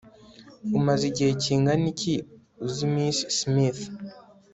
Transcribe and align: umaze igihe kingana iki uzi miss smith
umaze 0.77 1.03
igihe 1.11 1.31
kingana 1.43 1.85
iki 1.93 2.13
uzi 2.65 2.85
miss 2.93 3.17
smith 3.37 3.81